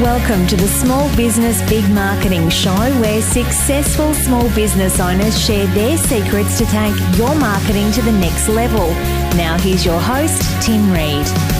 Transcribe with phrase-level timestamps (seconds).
[0.00, 5.98] welcome to the Small Business Big Marketing Show, where successful small business owners share their
[5.98, 8.88] secrets to take your marketing to the next level.
[9.36, 11.59] Now, here's your host, Tim Reed.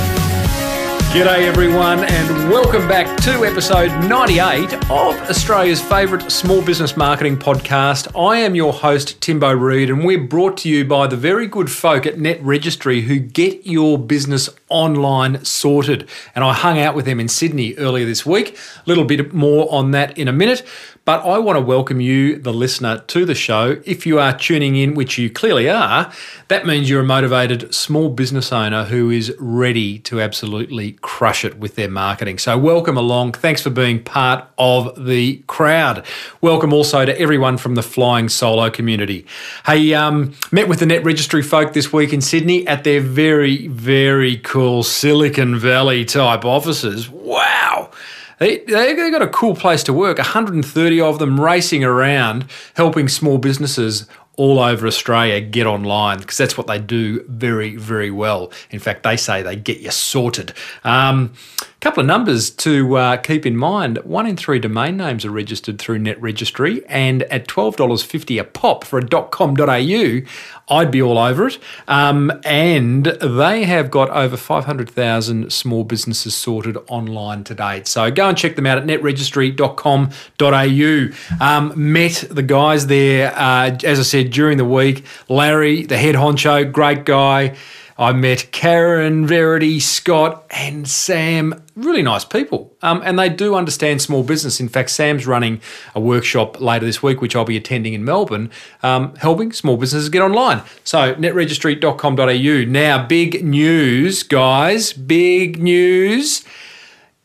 [1.11, 8.17] G'day, everyone, and welcome back to episode 98 of Australia's favourite small business marketing podcast.
[8.17, 11.69] I am your host, Timbo Reed, and we're brought to you by the very good
[11.69, 16.09] folk at Net Registry who get your business online sorted.
[16.37, 18.57] And I hung out with them in Sydney earlier this week.
[18.77, 20.65] A little bit more on that in a minute.
[21.11, 23.83] But I want to welcome you, the listener, to the show.
[23.85, 26.13] If you are tuning in, which you clearly are,
[26.47, 31.59] that means you're a motivated small business owner who is ready to absolutely crush it
[31.59, 32.39] with their marketing.
[32.39, 33.33] So, welcome along.
[33.33, 36.07] Thanks for being part of the crowd.
[36.43, 39.27] Welcome also to everyone from the Flying Solo community.
[39.67, 43.67] Hey, um, met with the Net Registry folk this week in Sydney at their very,
[43.67, 47.11] very cool Silicon Valley type offices.
[47.11, 47.91] Wow.
[48.41, 53.37] They, they've got a cool place to work, 130 of them racing around helping small
[53.37, 58.51] businesses all over Australia get online because that's what they do very, very well.
[58.71, 60.55] In fact, they say they get you sorted.
[60.85, 61.35] Um,
[61.81, 63.97] couple of numbers to uh, keep in mind.
[64.05, 68.85] One in three domain names are registered through Net Registry, and at $12.50 a pop
[68.85, 70.21] for a .com.au,
[70.69, 71.59] I'd be all over it.
[71.89, 77.87] Um, and they have got over 500,000 small businesses sorted online to date.
[77.87, 81.45] So go and check them out at netregistry.com.au.
[81.45, 85.07] Um, met the guys there, uh, as I said, during the week.
[85.29, 87.57] Larry, the head honcho, great guy.
[88.01, 91.63] I met Karen, Verity, Scott, and Sam.
[91.77, 92.75] Really nice people.
[92.81, 94.59] Um, and they do understand small business.
[94.59, 95.61] In fact, Sam's running
[95.95, 98.51] a workshop later this week, which I'll be attending in Melbourne,
[98.83, 100.63] um, helping small businesses get online.
[100.83, 102.71] So, netregistry.com.au.
[102.71, 104.95] Now, big news, guys.
[104.95, 106.43] Big news.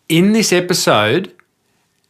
[0.09, 1.33] In this episode,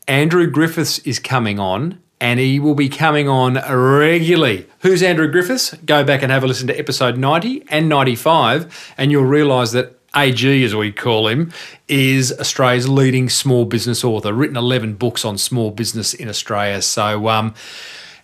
[0.08, 4.66] Andrew Griffiths is coming on and he will be coming on regularly.
[4.80, 5.76] Who's Andrew Griffiths?
[5.86, 9.96] Go back and have a listen to episode 90 and 95, and you'll realise that
[10.16, 11.54] AG, as we call him,
[11.88, 16.82] is Australia's leading small business author, written 11 books on small business in Australia.
[16.82, 17.54] So, um,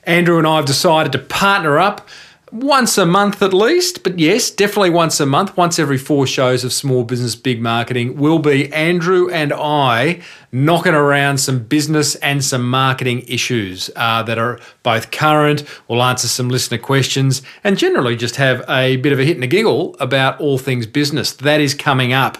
[0.06, 2.09] Andrew and I have decided to partner up
[2.51, 6.63] once a month at least, but yes, definitely once a month, once every four shows
[6.63, 12.44] of Small Business Big Marketing will be Andrew and I knocking around some business and
[12.44, 15.63] some marketing issues uh, that are both current.
[15.88, 19.44] We'll answer some listener questions and generally just have a bit of a hit and
[19.45, 21.31] a giggle about all things business.
[21.31, 22.38] That is coming up.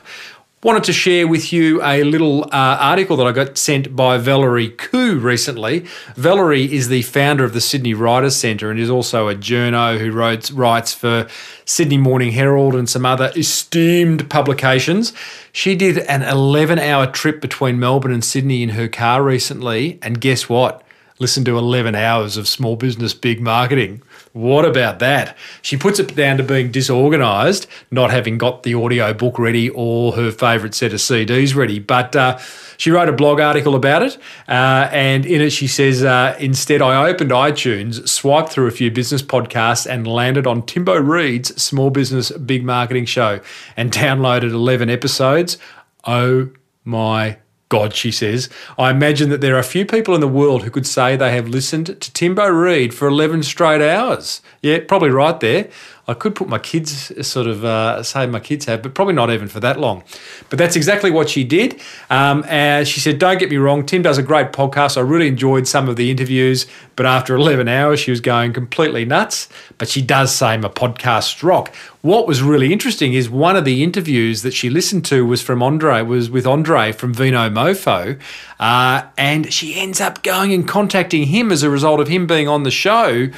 [0.64, 4.70] Wanted to share with you a little uh, article that I got sent by Valerie
[4.70, 5.88] Khoo recently.
[6.16, 10.12] Valerie is the founder of the Sydney Writers Centre and is also a journo who
[10.12, 11.28] writes for
[11.66, 15.14] Sydney Morning Herald and some other esteemed publications.
[15.52, 20.22] She did an 11 hour trip between Melbourne and Sydney in her car recently, and
[20.22, 20.84] guess what?
[21.18, 24.04] Listen to 11 hours of small business big marketing.
[24.34, 25.38] What about that?
[25.62, 30.14] She puts it down to being disorganized, not having got the audio book ready or
[30.14, 31.80] her favorite set of CDs ready.
[31.80, 32.38] But uh,
[32.78, 34.18] she wrote a blog article about it.
[34.48, 38.90] Uh, and in it, she says, uh, Instead, I opened iTunes, swiped through a few
[38.90, 43.42] business podcasts, and landed on Timbo Reed's Small Business Big Marketing Show
[43.76, 45.58] and downloaded 11 episodes.
[46.06, 46.50] Oh
[46.86, 47.38] my
[47.72, 50.86] God, she says, I imagine that there are few people in the world who could
[50.86, 54.42] say they have listened to Timbo Reed for 11 straight hours.
[54.62, 55.70] Yeah, probably right there.
[56.08, 59.32] I could put my kids, sort of uh, say my kids have, but probably not
[59.32, 60.04] even for that long.
[60.50, 61.80] But that's exactly what she did.
[62.10, 64.98] Um, and she said, Don't get me wrong, Tim does a great podcast.
[64.98, 69.06] I really enjoyed some of the interviews, but after 11 hours, she was going completely
[69.06, 69.48] nuts.
[69.78, 71.74] But she does say my podcast rock.
[72.02, 75.62] What was really interesting is one of the interviews that she listened to was from
[75.62, 78.20] Andre, was with Andre from Vino Mofo.
[78.60, 82.48] Uh, and she ends up going and contacting him as a result of him being
[82.48, 83.30] on the show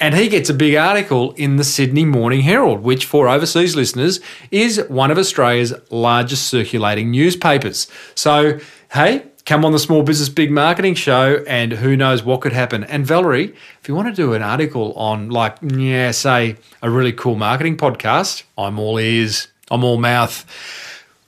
[0.00, 4.18] and he gets a big article in the Sydney Morning Herald, which for overseas listeners
[4.50, 7.86] is one of Australia's largest circulating newspapers.
[8.14, 8.58] So,
[8.92, 12.84] hey, come on the Small Business Big Marketing Show, and who knows what could happen.
[12.84, 17.12] And Valerie, if you want to do an article on, like, yeah, say, a really
[17.12, 20.46] cool marketing podcast, I'm all ears, I'm all mouth.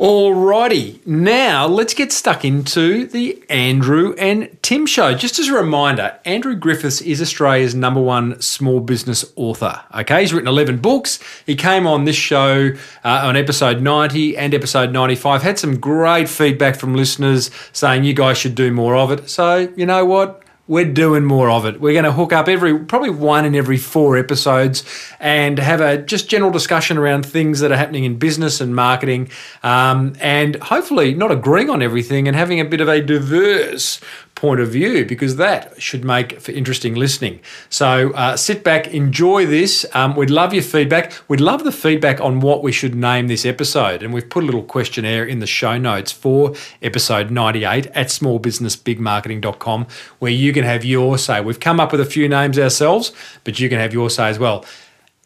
[0.02, 5.14] Alrighty, now let's get stuck into the Andrew and Tim show.
[5.14, 9.80] Just as a reminder, Andrew Griffiths is Australia's number one small business author.
[9.94, 11.20] Okay, he's written 11 books.
[11.46, 12.72] He came on this show
[13.04, 15.42] uh, on episode 90 and episode 95.
[15.42, 19.30] Had some great feedback from listeners saying you guys should do more of it.
[19.30, 20.41] So, you know what?
[20.68, 21.80] We're doing more of it.
[21.80, 24.84] We're going to hook up every probably one in every four episodes
[25.18, 29.28] and have a just general discussion around things that are happening in business and marketing,
[29.62, 34.00] um, and hopefully not agreeing on everything and having a bit of a diverse
[34.42, 37.38] point of view because that should make for interesting listening.
[37.70, 39.86] So uh, sit back, enjoy this.
[39.94, 41.12] Um, we'd love your feedback.
[41.28, 44.46] We'd love the feedback on what we should name this episode, and we've put a
[44.46, 49.86] little questionnaire in the show notes for episode 98 at smallbusinessbigmarketing.com
[50.18, 51.40] where you can have your say.
[51.40, 53.12] We've come up with a few names ourselves,
[53.44, 54.64] but you can have your say as well.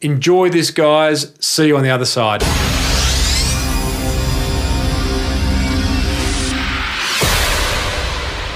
[0.02, 1.32] Enjoy this, guys.
[1.40, 2.42] See you on the other side.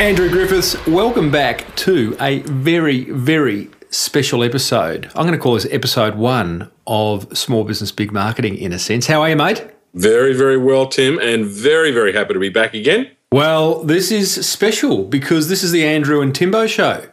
[0.01, 5.13] Andrew Griffiths, welcome back to a very, very special episode.
[5.15, 9.07] I'm going to call this episode one of Small Business Big Marketing in a sense.
[9.07, 9.71] How are you, mate?
[9.93, 13.11] Very, very well, Tim, and very, very happy to be back again.
[13.31, 17.07] Well, this is special because this is the Andrew and Timbo show.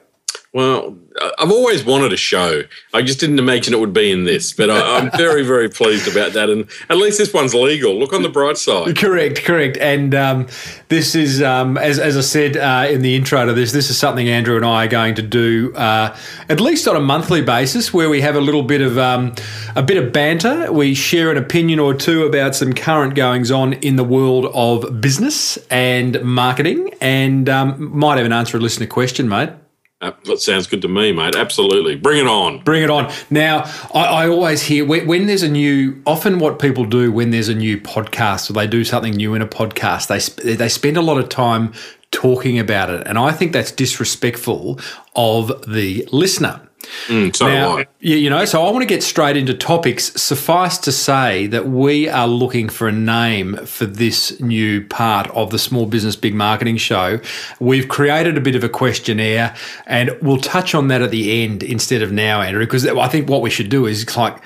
[0.53, 0.97] Well,
[1.37, 2.63] I've always wanted a show.
[2.93, 6.07] I just didn't imagine it would be in this, but I, am very, very pleased
[6.07, 6.49] about that.
[6.49, 7.97] And at least this one's legal.
[7.97, 8.97] Look on the bright side.
[8.97, 9.77] Correct, correct.
[9.77, 10.47] And um,
[10.89, 13.97] this is, um, as, as I said uh, in the intro to this, this is
[13.97, 16.15] something Andrew and I are going to do uh,
[16.49, 19.33] at least on a monthly basis, where we have a little bit of um,
[19.75, 20.71] a bit of banter.
[20.71, 25.01] We share an opinion or two about some current goings on in the world of
[25.01, 29.49] business and marketing, and um, might even answer a listener question, mate.
[29.99, 31.35] That sounds good to me, mate.
[31.35, 31.95] Absolutely.
[31.95, 32.59] Bring it on.
[32.59, 33.11] Bring it on.
[33.31, 33.63] Now,
[33.95, 37.49] I, I always hear when, when, there's a new, often what people do when there's
[37.49, 41.01] a new podcast or they do something new in a podcast, they, they spend a
[41.01, 41.73] lot of time
[42.11, 43.07] talking about it.
[43.07, 44.79] And I think that's disrespectful
[45.15, 46.66] of the listener.
[47.07, 50.13] Mm, so now, you know, so I want to get straight into topics.
[50.21, 55.51] Suffice to say that we are looking for a name for this new part of
[55.51, 57.19] the Small Business Big Marketing Show.
[57.59, 61.63] We've created a bit of a questionnaire, and we'll touch on that at the end
[61.63, 64.37] instead of now, Andrew, because I think what we should do is like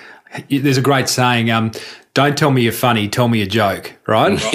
[0.49, 1.71] there's a great saying um,
[2.13, 4.37] don't tell me you're funny, tell me a joke, right?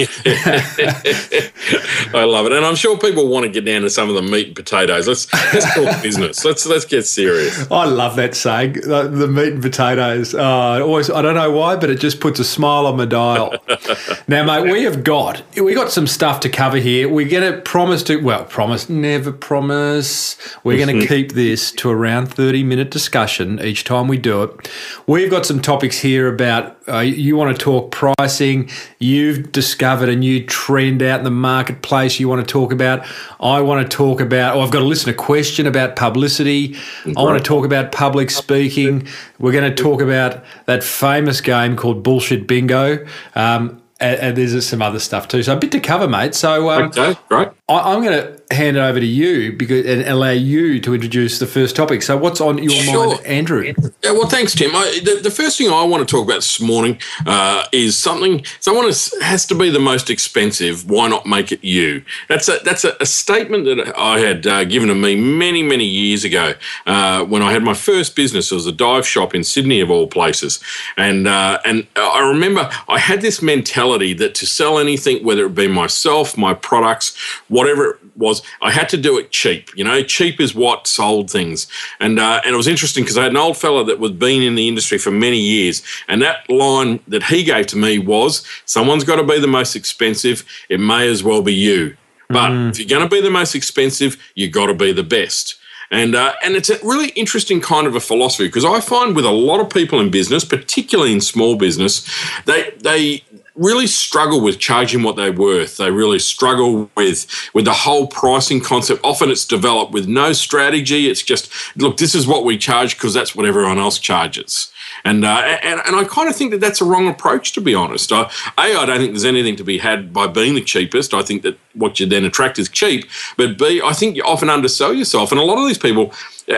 [2.13, 2.51] I love it.
[2.51, 5.07] And I'm sure people want to get down to some of the meat and potatoes.
[5.07, 6.45] Let's let's talk business.
[6.45, 7.69] Let's let's get serious.
[7.71, 10.35] I love that saying, the, the meat and potatoes.
[10.35, 13.55] Uh, always I don't know why, but it just puts a smile on my dial.
[14.27, 17.09] now, mate, we have got we got some stuff to cover here.
[17.09, 20.37] We're gonna promise to well, promise, never promise.
[20.63, 21.07] We're gonna mm-hmm.
[21.07, 24.71] keep this to around 30 minute discussion each time we do it.
[25.07, 28.69] We've got some topics here about uh, you want want to talk pricing.
[28.99, 33.05] You've discovered a new trend out in the marketplace you want to talk about.
[33.39, 36.75] I want to talk about, oh, I've got a listener question about publicity.
[37.05, 39.07] I want to talk about public speaking.
[39.39, 43.05] We're going to talk about that famous game called Bullshit Bingo.
[43.35, 45.41] Um, and, and, there's some other stuff too.
[45.41, 46.35] So a bit to cover, mate.
[46.35, 47.49] So um, okay, great.
[47.69, 51.37] I, am going to hand it over to you because and allow you to introduce
[51.37, 52.01] the first topic.
[52.01, 53.07] So what's on your sure.
[53.07, 53.73] mind, Andrew?
[54.01, 54.73] Yeah, well, thanks, Tim.
[54.73, 58.45] I, the, the, first thing I want to talk about this morning uh, is something.
[58.61, 60.89] Someone is, has to be the most expensive.
[60.89, 62.03] Why not make it you?
[62.29, 65.85] That's a that's a, a statement that I had uh, given to me many many
[65.85, 66.53] years ago
[66.85, 68.49] uh, when I had my first business.
[68.49, 70.63] It was a dive shop in Sydney, of all places,
[70.95, 75.53] and uh, and I remember I had this mentality that to sell anything, whether it
[75.53, 77.17] be myself, my products
[77.57, 79.69] whatever it was, I had to do it cheap.
[79.75, 81.67] You know, cheap is what sold things.
[81.99, 84.43] And uh, and it was interesting because I had an old fella that was been
[84.43, 88.45] in the industry for many years, and that line that he gave to me was,
[88.65, 90.45] "Someone's got to be the most expensive.
[90.69, 91.97] It may as well be you."
[92.29, 92.69] But mm.
[92.69, 95.57] if you're going to be the most expensive, you got to be the best.
[95.89, 99.25] And uh, and it's a really interesting kind of a philosophy because I find with
[99.25, 102.05] a lot of people in business, particularly in small business,
[102.45, 103.23] they they
[103.57, 105.77] really struggle with charging what they're worth.
[105.77, 109.01] They really struggle with with the whole pricing concept.
[109.03, 111.09] Often it's developed with no strategy.
[111.09, 114.71] It's just look, this is what we charge because that's what everyone else charges.
[115.03, 117.73] And, uh, and and I kind of think that that's a wrong approach, to be
[117.73, 118.11] honest.
[118.11, 121.13] I, a, I don't think there's anything to be had by being the cheapest.
[121.13, 123.05] I think that what you then attract is cheap.
[123.37, 125.31] But B, I think you often undersell yourself.
[125.31, 126.13] And a lot of these people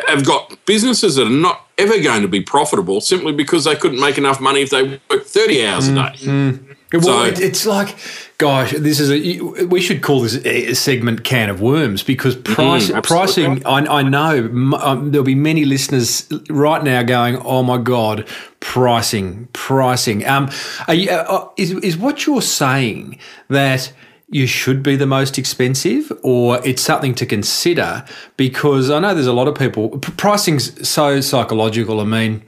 [0.08, 4.00] have got businesses that are not ever going to be profitable simply because they couldn't
[4.00, 6.02] make enough money if they worked 30 hours a day.
[6.02, 6.74] Mm-hmm.
[6.92, 7.96] Well, so, it's like,
[8.40, 9.66] gosh, this is a.
[9.66, 13.64] We should call this a segment "can of worms" because mm, price, mm, pricing.
[13.64, 14.46] I, I know
[14.82, 18.28] um, there'll be many listeners right now going, "Oh my god,
[18.60, 20.50] pricing, pricing." Um,
[20.88, 23.20] you, uh, uh, is is what you're saying
[23.50, 23.94] that?
[24.32, 28.06] You should be the most expensive or it's something to consider
[28.38, 32.44] because I know there's a lot of people pricing's so psychological I mean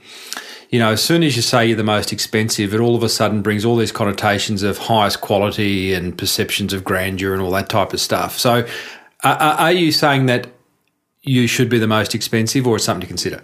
[0.71, 3.09] you know, as soon as you say you're the most expensive, it all of a
[3.09, 7.67] sudden brings all these connotations of highest quality and perceptions of grandeur and all that
[7.67, 8.37] type of stuff.
[8.37, 8.65] So,
[9.23, 10.47] uh, are you saying that
[11.23, 13.41] you should be the most expensive, or it's something to consider?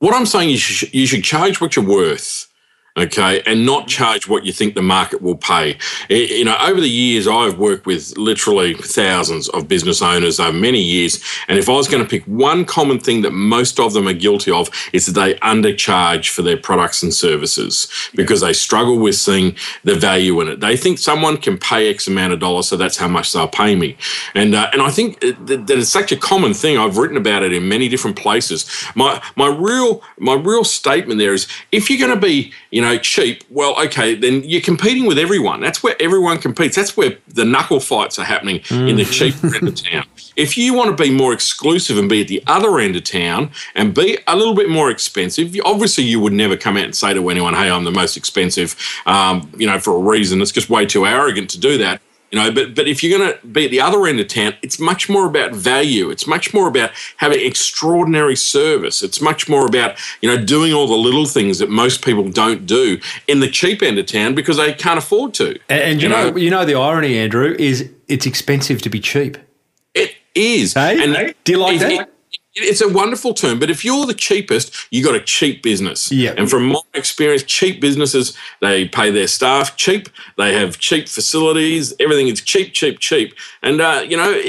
[0.00, 2.52] What I'm saying is you should, charge what you're worth
[2.96, 5.76] okay, and not charge what you think the market will pay.
[6.08, 10.80] You know, over the years, I've worked with literally thousands of business owners over many
[10.80, 14.06] years, and if I was going to pick one common thing that most of them
[14.06, 18.98] are guilty of, is that they undercharge for their products and services because they struggle
[18.98, 20.60] with seeing the value in it.
[20.60, 23.74] They think someone can pay X amount of dollars, so that's how much they'll pay
[23.74, 23.96] me,
[24.34, 26.78] and uh, and I think that it's such a common thing.
[26.78, 28.70] I've written about it in many different places.
[28.94, 32.83] My my real my real statement there is if you're going to be you know,
[32.98, 35.60] cheap, well, okay, then you're competing with everyone.
[35.60, 36.76] That's where everyone competes.
[36.76, 38.88] That's where the knuckle fights are happening mm.
[38.88, 40.06] in the cheap end of town.
[40.36, 43.50] If you want to be more exclusive and be at the other end of town
[43.74, 47.14] and be a little bit more expensive, obviously you would never come out and say
[47.14, 48.76] to anyone, hey, I'm the most expensive,
[49.06, 50.42] um, you know, for a reason.
[50.42, 52.00] It's just way too arrogant to do that.
[52.34, 54.54] You know, but but if you're going to be at the other end of town,
[54.60, 56.10] it's much more about value.
[56.10, 59.04] It's much more about having extraordinary service.
[59.04, 62.66] It's much more about you know doing all the little things that most people don't
[62.66, 62.98] do
[63.28, 65.60] in the cheap end of town because they can't afford to.
[65.68, 68.90] And, and you, you know, know, you know the irony, Andrew, is it's expensive to
[68.90, 69.38] be cheap.
[69.94, 70.74] It is.
[70.74, 71.92] Hey, and do you like that?
[71.92, 72.13] It,
[72.54, 76.10] it's a wonderful term, but if you're the cheapest, you got a cheap business.
[76.12, 76.34] Yeah.
[76.36, 81.94] And from my experience, cheap businesses they pay their staff cheap, they have cheap facilities,
[81.98, 83.34] everything is cheap, cheap, cheap.
[83.62, 84.40] And uh, you know,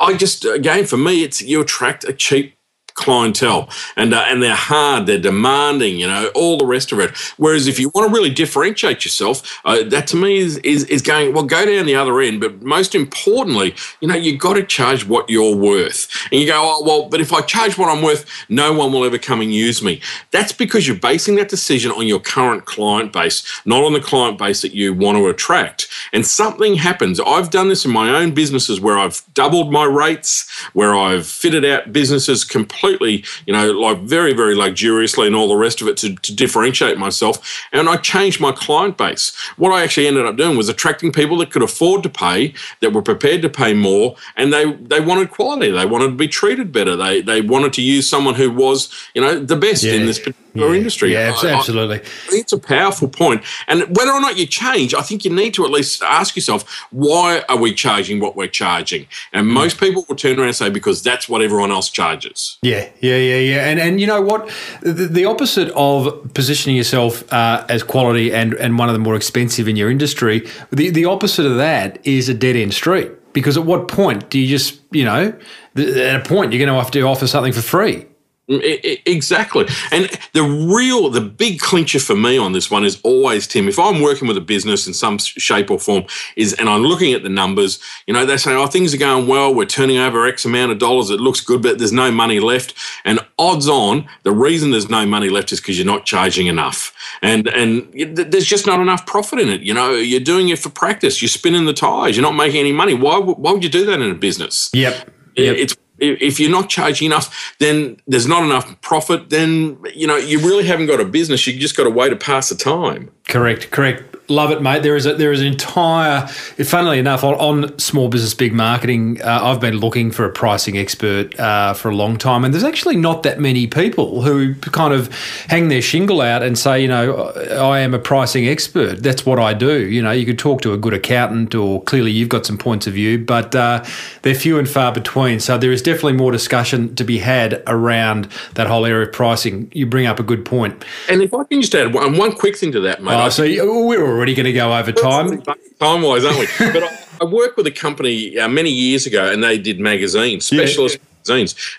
[0.00, 2.55] I just again for me, it's you attract a cheap
[2.96, 7.16] clientele, and uh, and they're hard, they're demanding, you know, all the rest of it.
[7.36, 11.02] Whereas if you want to really differentiate yourself, uh, that to me is, is is
[11.02, 11.44] going well.
[11.44, 15.30] Go down the other end, but most importantly, you know, you've got to charge what
[15.30, 16.08] you're worth.
[16.32, 19.04] And you go, oh well, but if I charge what I'm worth, no one will
[19.04, 20.00] ever come and use me.
[20.30, 24.38] That's because you're basing that decision on your current client base, not on the client
[24.38, 25.88] base that you want to attract.
[26.12, 27.20] And something happens.
[27.20, 31.64] I've done this in my own businesses where I've doubled my rates, where I've fitted
[31.64, 35.88] out businesses completely completely, you know, like very, very luxuriously and all the rest of
[35.88, 37.64] it to, to differentiate myself.
[37.72, 39.36] And I changed my client base.
[39.56, 42.92] What I actually ended up doing was attracting people that could afford to pay, that
[42.92, 45.70] were prepared to pay more, and they they wanted quality.
[45.70, 46.96] They wanted to be treated better.
[46.96, 49.94] They they wanted to use someone who was, you know, the best yeah.
[49.94, 50.74] in this particular yeah.
[50.74, 51.12] industry.
[51.12, 51.98] Yeah, absolutely.
[51.98, 53.42] I, I it's a powerful point.
[53.68, 56.64] And whether or not you change, I think you need to at least ask yourself,
[56.90, 59.06] why are we charging what we're charging?
[59.32, 59.52] And mm.
[59.52, 62.58] most people will turn around and say, because that's what everyone else charges.
[62.62, 63.68] Yeah, yeah, yeah, yeah, yeah.
[63.68, 64.50] And and you know what?
[64.82, 69.16] The, the opposite of positioning yourself uh, as quality and and one of the more
[69.16, 73.10] expensive in your industry, the the opposite of that is a dead end street.
[73.32, 75.34] Because at what point do you just you know
[75.76, 78.06] at a point you're going to have to offer something for free?
[78.48, 79.66] Mm, exactly.
[79.90, 83.76] And the real, the big clincher for me on this one is always, Tim, if
[83.76, 86.04] I'm working with a business in some shape or form,
[86.36, 89.26] is and I'm looking at the numbers, you know, they say, oh, things are going
[89.26, 92.38] well, we're turning over X amount of dollars, it looks good, but there's no money
[92.38, 92.74] left.
[93.04, 96.92] And odds on, the reason there's no money left is because you're not charging enough.
[97.22, 99.62] And and there's just not enough profit in it.
[99.62, 102.72] You know, you're doing it for practice, you're spinning the tires, you're not making any
[102.72, 102.94] money.
[102.94, 104.70] Why, why would you do that in a business?
[104.72, 105.10] Yep.
[105.36, 105.56] Yep.
[105.56, 109.30] It's if you're not charging enough, then there's not enough profit.
[109.30, 111.46] Then you know you really haven't got a business.
[111.46, 113.10] You just got a way to pass the time.
[113.28, 114.16] Correct, correct.
[114.28, 114.82] Love it, mate.
[114.82, 116.26] There is a, there is an entire.
[116.26, 120.76] Funnily enough, on, on small business big marketing, uh, I've been looking for a pricing
[120.76, 124.92] expert uh, for a long time, and there's actually not that many people who kind
[124.92, 125.14] of
[125.48, 127.30] hang their shingle out and say, you know,
[127.60, 129.00] I am a pricing expert.
[129.00, 129.86] That's what I do.
[129.86, 132.88] You know, you could talk to a good accountant, or clearly you've got some points
[132.88, 133.84] of view, but uh,
[134.22, 135.38] they're few and far between.
[135.38, 139.70] So there is definitely more discussion to be had around that whole area of pricing.
[139.72, 140.84] You bring up a good point.
[141.08, 143.15] And if I can just add one, one quick thing to that, mate.
[143.16, 145.42] Oh, so we're already going to go over time.
[145.78, 146.46] Time wise, aren't we?
[146.72, 150.46] but I, I, worked with a company uh, many years ago and they did magazines,
[150.46, 150.98] specialist.
[150.98, 151.15] Yeah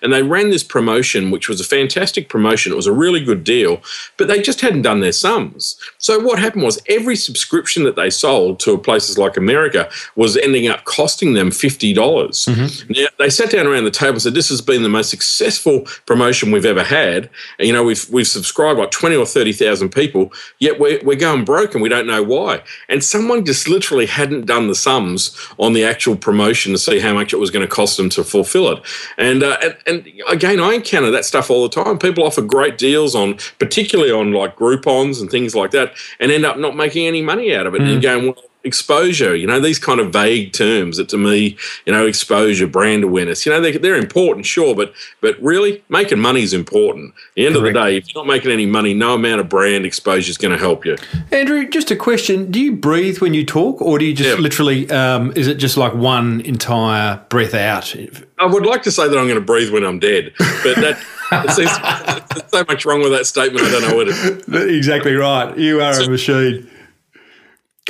[0.02, 2.72] and they ran this promotion, which was a fantastic promotion.
[2.72, 3.82] It was a really good deal,
[4.18, 5.80] but they just hadn't done their sums.
[5.98, 10.68] So what happened was every subscription that they sold to places like America was ending
[10.68, 11.94] up costing them 50.
[11.94, 12.92] dollars mm-hmm.
[12.92, 15.82] Now, they sat down around the table and said, This has been the most successful
[16.06, 17.30] promotion we've ever had.
[17.60, 21.46] And, you know, we've, we've subscribed like 20 or 30,000 people, yet we're, we're going
[21.46, 22.62] broke and we don't know why.
[22.90, 27.14] And someone just literally hadn't done the sums on the actual promotion to see how
[27.14, 28.84] much it was going to cost them to fulfill it.
[29.18, 31.98] And and, uh, and, and again, I encounter that stuff all the time.
[32.00, 36.46] People offer great deals on, particularly on like Groupons and things like that, and end
[36.46, 37.82] up not making any money out of it.
[37.82, 37.94] Mm.
[37.94, 39.36] And going, well, exposure.
[39.36, 43.46] You know, these kind of vague terms that to me, you know, exposure, brand awareness.
[43.46, 47.14] You know, they're, they're important, sure, but but really, making money is important.
[47.16, 47.68] At the end Correct.
[47.68, 50.38] of the day, if you're not making any money, no amount of brand exposure is
[50.38, 50.98] going to help you.
[51.32, 54.36] Andrew, just a question: Do you breathe when you talk, or do you just yeah.
[54.36, 54.90] literally?
[54.92, 57.96] Um, is it just like one entire breath out?
[58.40, 61.00] I would like to say that I'm going to breathe when I'm dead, but that.
[61.30, 63.66] there's so much wrong with that statement.
[63.66, 64.44] I don't know what it.
[64.78, 65.58] Exactly right.
[65.58, 66.70] You are a machine.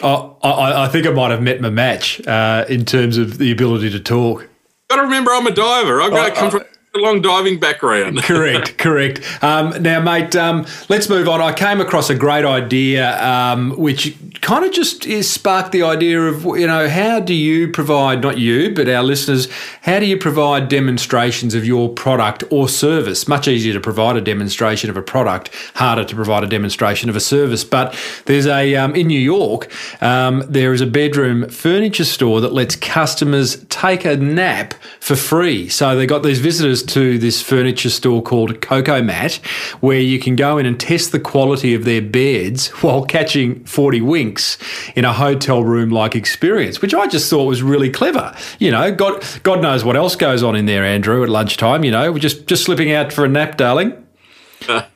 [0.03, 3.51] Oh, I, I, think I might have met my match uh, in terms of the
[3.51, 4.47] ability to talk.
[4.89, 6.01] Got to remember, I'm a diver.
[6.01, 6.63] I've got to come from
[7.01, 8.17] long diving background.
[8.23, 9.21] correct, correct.
[9.43, 11.41] Um, now, mate, um, let's move on.
[11.41, 16.21] I came across a great idea, um, which kind of just is sparked the idea
[16.21, 19.47] of you know how do you provide not you but our listeners
[19.81, 24.21] how do you provide demonstrations of your product or service much easier to provide a
[24.21, 28.75] demonstration of a product harder to provide a demonstration of a service but there's a
[28.75, 29.69] um, in new york
[30.01, 35.67] um, there is a bedroom furniture store that lets customers take a nap for free
[35.67, 39.35] so they got these visitors to this furniture store called coco mat
[39.79, 44.01] where you can go in and test the quality of their beds while catching 40
[44.01, 44.57] winks
[44.95, 48.35] in a hotel room like experience, which I just thought was really clever.
[48.59, 51.83] You know, God, God knows what else goes on in there, Andrew, at lunchtime.
[51.83, 54.06] You know, we're just just slipping out for a nap, darling.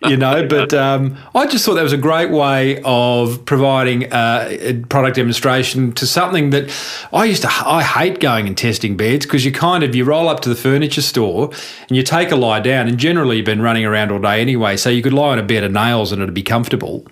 [0.08, 4.48] You know, but um, I just thought that was a great way of providing uh,
[4.50, 6.70] a product demonstration to something that
[7.13, 7.50] I used to.
[7.50, 10.56] I hate going and testing beds because you kind of you roll up to the
[10.56, 11.51] furniture store
[11.88, 14.77] and you take a lie down, and generally you've been running around all day anyway,
[14.77, 17.06] so you could lie on a bed of nails and it'd be comfortable.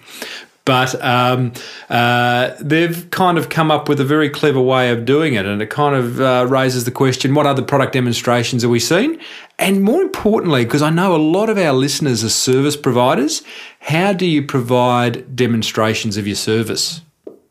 [0.69, 1.53] But um,
[1.89, 5.63] uh, they've kind of come up with a very clever way of doing it, and
[5.63, 9.17] it kind of uh, raises the question: What other product demonstrations are we seeing?
[9.57, 13.41] And more importantly, because I know a lot of our listeners are service providers,
[13.79, 17.01] how do you provide demonstrations of your service?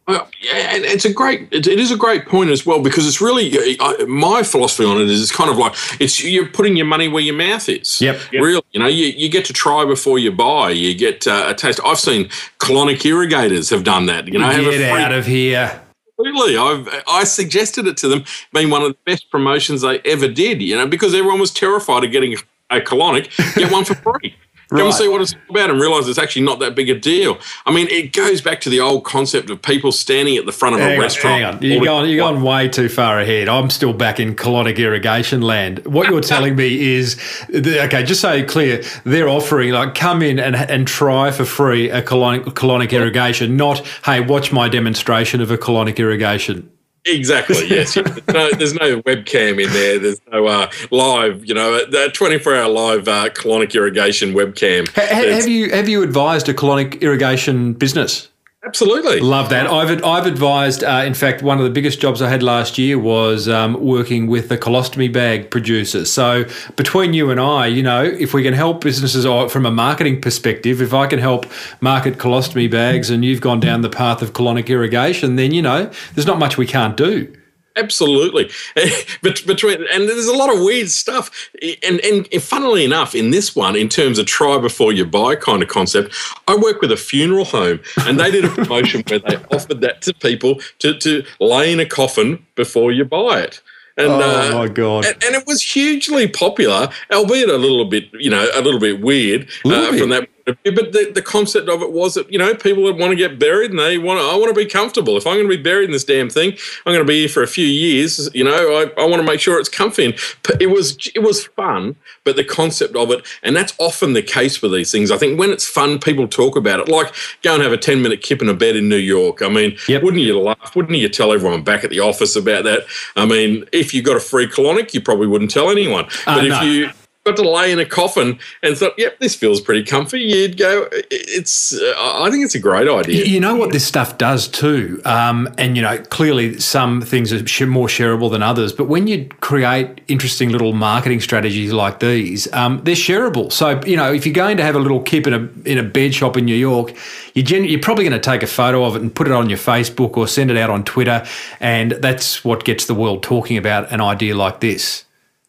[0.09, 3.07] Well, yeah, and it's a great, it, it is a great point as well because
[3.07, 6.79] it's really uh, my philosophy on it is it's kind of like it's you're putting
[6.79, 8.01] your money where your mouth is.
[8.01, 8.19] Yep.
[8.33, 8.43] yep.
[8.43, 10.71] Really, you know, you, you get to try before you buy.
[10.71, 11.79] You get uh, a taste.
[11.85, 14.27] I've seen colonic irrigators have done that.
[14.29, 15.83] You know, get out of here.
[16.19, 18.25] Absolutely, I've I suggested it to them,
[18.55, 20.63] being one of the best promotions they ever did.
[20.63, 22.35] You know, because everyone was terrified of getting
[22.71, 24.35] a colonic, get one for free.
[24.71, 24.83] Right.
[24.83, 27.39] Come see what it's about and realize it's actually not that big a deal.
[27.65, 30.75] I mean, it goes back to the old concept of people standing at the front
[30.75, 31.43] of hang a restaurant.
[31.43, 33.49] Hang on, you're going, you're going way too far ahead.
[33.49, 35.87] I'm still back in colonic irrigation land.
[35.87, 37.19] What you're telling me is,
[37.51, 42.03] okay, just so clear, they're offering like come in and and try for free a
[42.03, 46.71] colonic colonic irrigation, not hey, watch my demonstration of a colonic irrigation.
[47.05, 47.67] Exactly.
[47.69, 47.95] Yes.
[47.95, 49.99] there's, no, there's, no, webcam in there.
[49.99, 51.45] There's no uh, live.
[51.45, 54.89] You know, that 24 hour live uh, colonic irrigation webcam.
[54.95, 58.29] have you have you advised a colonic irrigation business?
[58.65, 59.21] Absolutely.
[59.21, 59.69] Love that.
[59.69, 62.99] I've, I've advised, uh, in fact, one of the biggest jobs I had last year
[62.99, 66.13] was um, working with the colostomy bag producers.
[66.13, 66.45] So,
[66.75, 70.83] between you and I, you know, if we can help businesses from a marketing perspective,
[70.83, 71.47] if I can help
[71.81, 75.89] market colostomy bags and you've gone down the path of colonic irrigation, then, you know,
[76.15, 77.33] there's not much we can't do.
[77.79, 78.51] Absolutely,
[79.23, 81.49] but between and there's a lot of weird stuff,
[81.83, 85.63] and and funnily enough, in this one, in terms of try before you buy kind
[85.63, 86.15] of concept,
[86.49, 90.03] I work with a funeral home, and they did a promotion where they offered that
[90.03, 93.61] to people to to lay in a coffin before you buy it.
[93.97, 95.07] And, oh uh, my god!
[95.07, 99.01] And, and, it was hugely popular, albeit a little bit, you know, a little bit
[99.01, 100.01] weird little uh, bit.
[100.01, 100.29] from that
[100.65, 103.39] but the, the concept of it was that you know people would want to get
[103.39, 105.17] buried and they want to, I want to be comfortable.
[105.17, 106.53] If I'm going to be buried in this damn thing,
[106.87, 108.31] I'm going to be here for a few years.
[108.35, 110.07] You know, I, I want to make sure it's comfy.
[110.07, 110.15] And
[110.61, 114.63] it was it was fun, but the concept of it, and that's often the case
[114.63, 115.11] with these things.
[115.11, 116.89] I think when it's fun, people talk about it.
[116.89, 119.43] Like go and have a 10 minute kip in a bed in New York.
[119.43, 120.03] I mean, yep.
[120.03, 120.75] wouldn't you laugh?
[120.75, 122.87] Wouldn't you tell everyone back at the office about that?
[123.17, 126.07] I mean, if you got a free colonic, you probably wouldn't tell anyone.
[126.27, 126.61] Uh, but if no.
[126.63, 126.91] you
[127.29, 130.89] got to lay in a coffin and thought, yep, this feels pretty comfy, you'd go,
[131.11, 133.25] it's, uh, I think it's a great idea.
[133.25, 135.01] You know what this stuff does too?
[135.05, 139.29] Um, and, you know, clearly some things are more shareable than others, but when you
[139.41, 143.53] create interesting little marketing strategies like these, um, they're shareable.
[143.53, 145.83] So, you know, if you're going to have a little kip in a, in a
[145.83, 146.95] bed shop in New York,
[147.35, 149.59] you you're probably going to take a photo of it and put it on your
[149.59, 151.25] Facebook or send it out on Twitter.
[151.61, 155.05] And that's what gets the world talking about an idea like this.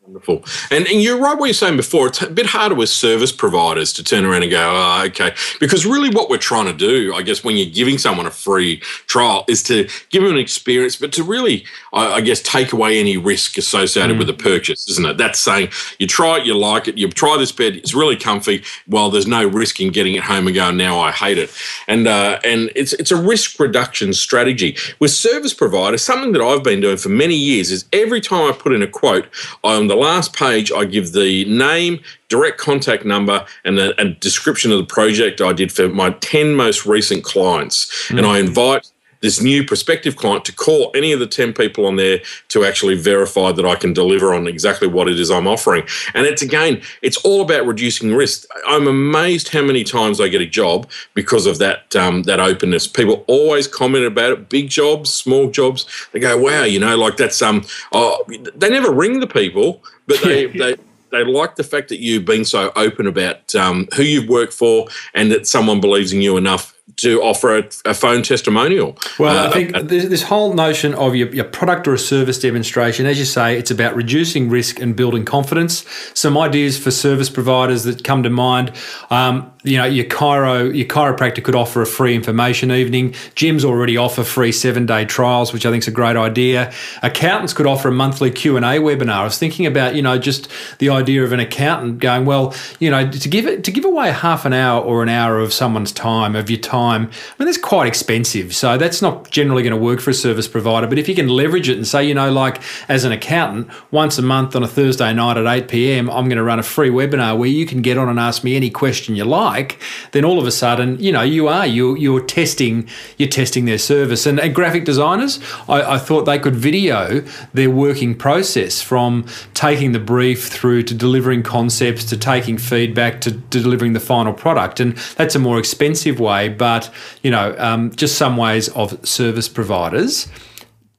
[0.09, 0.43] Wonderful.
[0.71, 2.07] And, and you're right what you're saying before.
[2.07, 5.35] It's a bit harder with service providers to turn around and go, oh, okay.
[5.59, 8.77] Because really what we're trying to do, I guess, when you're giving someone a free
[9.05, 12.99] trial is to give them an experience, but to really, I, I guess, take away
[12.99, 14.17] any risk associated mm.
[14.17, 15.17] with the purchase, isn't it?
[15.19, 15.69] That's saying
[15.99, 18.63] you try it, you like it, you try this bed, it's really comfy.
[18.87, 21.55] Well, there's no risk in getting it home and going, now I hate it.
[21.87, 24.75] And, uh, and it's, it's a risk reduction strategy.
[24.97, 28.57] With service providers, something that I've been doing for many years is every time I
[28.57, 29.27] put in a quote
[29.63, 34.71] on the last page, I give the name, direct contact number, and a, a description
[34.71, 37.85] of the project I did for my 10 most recent clients.
[37.85, 38.17] Mm-hmm.
[38.17, 41.95] And I invite this new prospective client to call any of the 10 people on
[41.95, 45.85] there to actually verify that I can deliver on exactly what it is I'm offering.
[46.13, 48.47] And it's again, it's all about reducing risk.
[48.67, 52.87] I'm amazed how many times I get a job because of that um, that openness.
[52.87, 55.85] People always comment about it, big jobs, small jobs.
[56.11, 58.23] They go, wow, you know, like that's um oh,
[58.55, 60.75] they never ring the people, but they, they
[61.11, 64.87] they like the fact that you've been so open about um, who you've worked for
[65.13, 68.97] and that someone believes in you enough to offer a, a phone testimonial.
[69.17, 71.99] Well, uh, I think uh, this, this, whole notion of your, your, product or a
[71.99, 75.85] service demonstration, as you say, it's about reducing risk and building confidence.
[76.13, 78.71] Some ideas for service providers that come to mind.
[79.09, 83.11] Um, you know, your chiro, your chiropractor could offer a free information evening.
[83.35, 86.71] Gyms already offer free seven day trials, which I think is a great idea.
[87.01, 89.09] Accountants could offer a monthly Q and A webinar.
[89.09, 92.89] I was thinking about, you know, just the idea of an accountant going, well, you
[92.89, 95.91] know, to give it to give away half an hour or an hour of someone's
[95.91, 97.03] time of your time.
[97.03, 100.47] I mean, that's quite expensive, so that's not generally going to work for a service
[100.47, 100.87] provider.
[100.87, 104.17] But if you can leverage it and say, you know, like as an accountant, once
[104.17, 106.89] a month on a Thursday night at eight pm, I'm going to run a free
[106.89, 109.81] webinar where you can get on and ask me any question you like like,
[110.11, 113.77] then all of a sudden, you know, you are you you're testing you're testing their
[113.77, 114.25] service.
[114.25, 117.21] And, and graphic designers, I, I, thought they could video
[117.53, 123.31] their working process from taking the brief through to delivering concepts to taking feedback to,
[123.31, 124.79] to delivering the final product.
[124.79, 126.91] And that's a more expensive way, but
[127.23, 130.27] you know, um, just some ways of service providers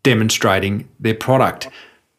[0.02, 1.68] demonstrating their product.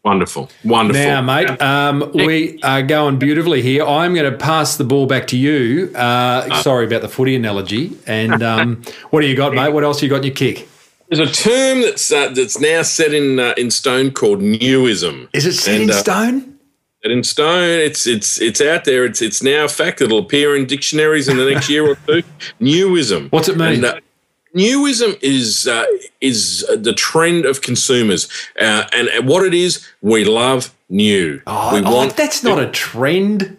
[0.04, 1.04] Wonderful, wonderful.
[1.04, 3.86] Now, mate, um, we are going beautifully here.
[3.86, 5.92] I'm going to pass the ball back to you.
[5.94, 7.96] Uh, uh, sorry about the footy analogy.
[8.08, 9.70] And um, what do you got, mate?
[9.70, 10.68] What else you got in your kick?
[11.10, 15.28] There's a term that's uh, that's now set in uh, in stone called newism.
[15.34, 16.60] Is it set and, in uh, stone?
[17.04, 17.80] Set in stone.
[17.82, 19.06] It's it's it's out there.
[19.06, 20.02] It's it's now a fact.
[20.02, 22.24] It'll appear in dictionaries in the next year or two.
[22.62, 23.32] Newism.
[23.32, 23.84] What's it mean?
[23.84, 24.00] And, uh,
[24.56, 25.86] Newism is uh,
[26.20, 28.28] is the trend of consumers,
[28.60, 31.42] uh, and what it is, we love new.
[31.48, 33.58] Oh, we oh, want that's not a trend.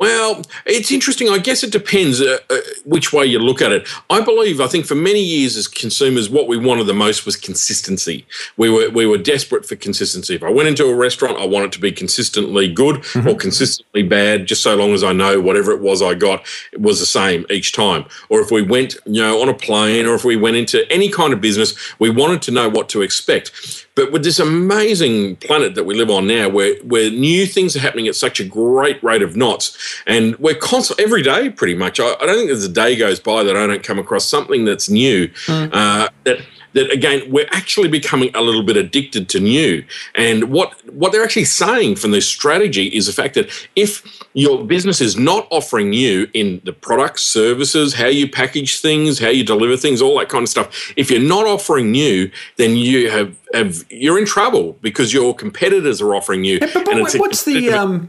[0.00, 1.28] Well, it's interesting.
[1.28, 3.86] I guess it depends uh, uh, which way you look at it.
[4.08, 7.36] I believe, I think for many years as consumers, what we wanted the most was
[7.36, 8.26] consistency.
[8.56, 10.34] We were we were desperate for consistency.
[10.34, 13.28] If I went into a restaurant, I want it to be consistently good mm-hmm.
[13.28, 16.80] or consistently bad, just so long as I know whatever it was I got it
[16.80, 18.06] was the same each time.
[18.30, 21.10] Or if we went, you know, on a plane, or if we went into any
[21.10, 23.86] kind of business, we wanted to know what to expect.
[24.00, 27.80] But with this amazing planet that we live on now, where where new things are
[27.80, 32.00] happening at such a great rate of knots and we're constant every day, pretty much.
[32.00, 34.64] I, I, don't think there's a day goes by that I don't come across something
[34.64, 35.28] that's new.
[35.28, 35.68] Mm.
[35.70, 36.38] Uh, that
[36.72, 39.84] that again we're actually becoming a little bit addicted to new.
[40.14, 44.64] And what what they're actually saying from this strategy is the fact that if your
[44.64, 49.44] business is not offering new in the products services how you package things how you
[49.44, 53.36] deliver things all that kind of stuff if you're not offering new then you have,
[53.54, 57.70] have you're in trouble because your competitors are offering new yeah, but, but what's the
[57.70, 58.08] um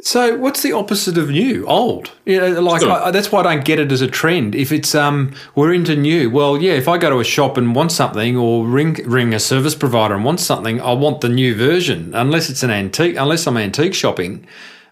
[0.00, 1.66] so, what's the opposite of new?
[1.66, 2.12] Old.
[2.24, 4.54] You know, like I, that's why I don't get it as a trend.
[4.54, 6.30] If it's um, we're into new.
[6.30, 6.74] Well, yeah.
[6.74, 10.14] If I go to a shop and want something, or ring ring a service provider
[10.14, 12.14] and want something, I want the new version.
[12.14, 14.46] Unless it's an antique, unless I'm antique shopping,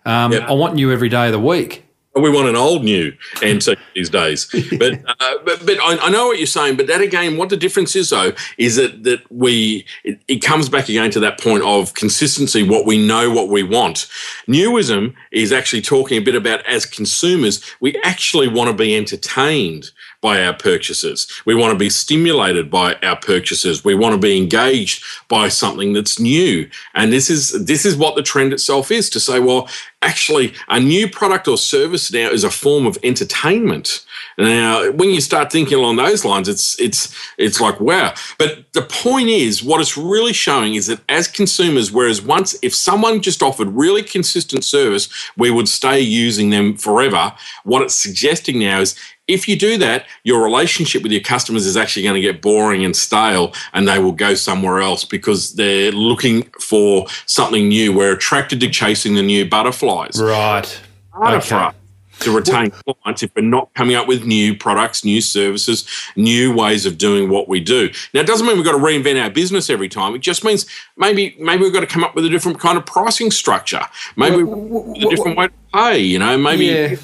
[0.05, 0.42] um, yep.
[0.49, 1.86] I want new every day of the week
[2.22, 4.46] we want an old new antique these days.
[4.79, 6.76] But uh, but, but I, I, know what you're saying.
[6.76, 10.68] But that again, what the difference is though is that that we it, it, comes
[10.68, 12.62] back again to that point of consistency.
[12.62, 14.09] What we know, what we want.
[14.48, 19.90] Newism is actually talking a bit about as consumers, we actually want to be entertained
[20.27, 21.29] by our purchases.
[21.45, 23.85] We want to be stimulated by our purchases.
[23.85, 26.69] We want to be engaged by something that's new.
[26.97, 29.69] And this is this is what the trend itself is to say, well,
[30.03, 34.05] actually a new product or service now is a form of entertainment.
[34.37, 38.12] Now, when you start thinking along those lines, it's it's it's like wow.
[38.37, 42.75] But the point is, what it's really showing is that as consumers, whereas once if
[42.75, 47.33] someone just offered really consistent service, we would stay using them forever.
[47.62, 48.97] What it's suggesting now is
[49.29, 52.85] if you do that, your relationship with your customers is actually going to get boring
[52.85, 57.93] and stale, and they will go somewhere else because they're looking for something new.
[57.93, 60.21] We're attracted to chasing the new butterflies.
[60.21, 60.81] Right.
[61.15, 61.75] Us
[62.21, 65.87] to retain clients if we're not coming up with new products, new services,
[66.17, 67.91] new ways of doing what we do.
[68.15, 70.15] Now, it doesn't mean we've got to reinvent our business every time.
[70.15, 72.87] It just means maybe maybe we've got to come up with a different kind of
[72.87, 73.83] pricing structure.
[74.17, 75.99] Maybe a different way to pay.
[75.99, 76.67] You know, maybe.
[76.67, 76.97] Yeah.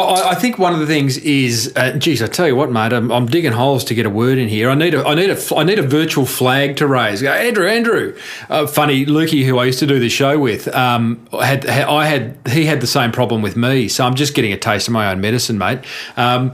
[0.00, 2.92] I, I think one of the things is, uh, geez, I tell you what, mate,
[2.92, 4.70] I'm, I'm, digging holes to get a word in here.
[4.70, 7.22] I need a, I need a, I need a virtual flag to raise.
[7.22, 8.16] Andrew, Andrew,
[8.48, 12.38] uh, funny, Lukey, who I used to do the show with, um, had, I had,
[12.48, 13.88] he had the same problem with me.
[13.88, 15.80] So I'm just getting a taste of my own medicine, mate.
[16.16, 16.52] Um,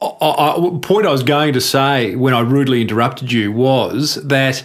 [0.00, 4.64] I, point I was going to say when I rudely interrupted you was that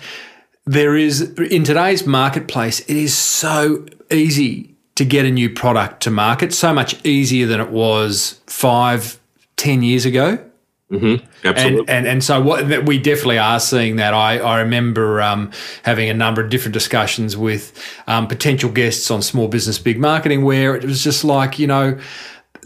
[0.65, 6.11] there is in today's marketplace, it is so easy to get a new product to
[6.11, 9.19] market so much easier than it was five,
[9.55, 10.43] ten years ago.
[10.91, 11.23] Mm-hmm.
[11.45, 11.79] Absolutely.
[11.81, 14.13] And, and and so what we definitely are seeing that.
[14.15, 15.51] I I remember um,
[15.83, 20.43] having a number of different discussions with um, potential guests on Small Business Big Marketing
[20.43, 21.99] where it was just like you know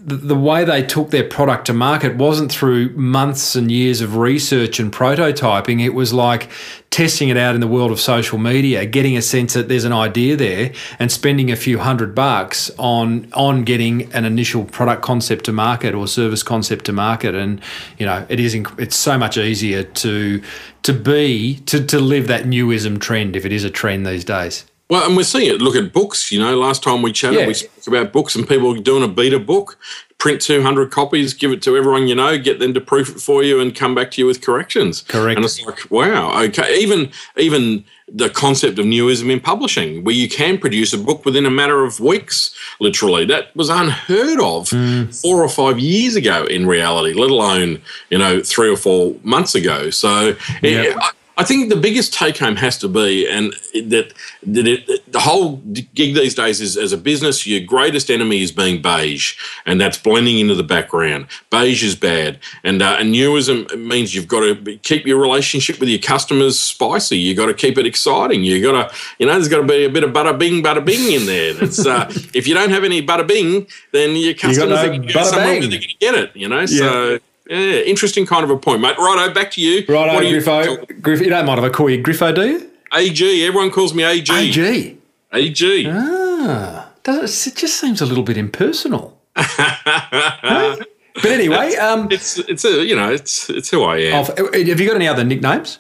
[0.04, 4.80] the, way they took their product to market wasn't through months and years of research
[4.80, 5.84] and prototyping.
[5.84, 6.50] It was like
[6.90, 9.94] testing it out in the world of social media, getting a sense that there's an
[9.94, 15.46] idea there, and spending a few hundred bucks on on getting an initial product concept
[15.46, 17.36] to market or service concept to market.
[17.36, 17.62] And
[17.98, 20.42] you know, it is it's so much easier to
[20.84, 24.66] to be to to live that newism trend if it is a trend these days.
[24.92, 25.62] Well, and we're seeing it.
[25.62, 26.34] Look at books.
[26.34, 27.48] You know, last time we chatted, yeah.
[27.48, 29.80] we spoke about books and people doing a beta book,
[30.18, 33.42] print 200 copies, give it to everyone you know, get them to proof it for
[33.42, 35.04] you, and come back to you with corrections.
[35.04, 35.38] Correct.
[35.38, 36.78] And it's like, wow, okay.
[36.78, 41.46] Even even the concept of newism in publishing, where you can produce a book within
[41.46, 45.22] a matter of weeks, literally, that was unheard of mm.
[45.22, 49.56] four or five years ago in reality, let alone you know three or four months
[49.56, 49.90] ago.
[49.90, 50.36] So.
[50.62, 50.82] Yeah.
[50.82, 51.12] It, I
[51.44, 56.16] think the biggest take home has to be, and that that it, the whole gig
[56.16, 60.40] these days is as a business, your greatest enemy is being beige, and that's blending
[60.40, 61.28] into the background.
[61.50, 65.90] Beige is bad, and uh, and newism means you've got to keep your relationship with
[65.90, 67.18] your customers spicy.
[67.18, 68.44] You've got to keep it exciting.
[68.44, 70.84] You've got to, you know, there's got to be a bit of bada bing, bada
[70.84, 71.54] bing in there.
[71.62, 75.60] Uh, if you don't have any butta bing, then your customers you are somewhere they're
[75.60, 76.36] going to get it.
[76.36, 76.66] You know, yeah.
[76.66, 77.20] so
[77.52, 78.98] yeah, interesting kind of a point, mate.
[78.98, 79.84] Righto, back to you.
[79.86, 81.02] Righto, you Griffo.
[81.02, 82.72] Griff, you don't mind if I call you Griffo, do you?
[82.94, 83.46] AG.
[83.46, 84.32] Everyone calls me AG.
[84.32, 84.98] AG.
[85.34, 85.86] AG.
[85.90, 89.20] Ah, does it, just seems a little bit impersonal.
[89.36, 90.78] huh?
[91.16, 94.26] But anyway, um, it's it's a you know it's it's who I am.
[94.26, 95.80] have you got any other nicknames?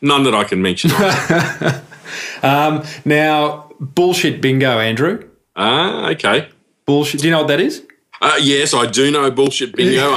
[0.00, 0.92] None that I can mention.
[2.42, 5.28] um, now, bullshit bingo, Andrew.
[5.56, 6.48] Ah, okay.
[6.86, 7.20] Bullshit.
[7.20, 7.82] Do you know what that is?
[8.22, 10.16] Uh, yes, I do know bullshit bingo.